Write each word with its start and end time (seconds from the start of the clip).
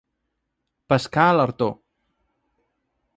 Pescar 0.93 1.27
a 1.33 1.37
l'artó. 1.39 1.67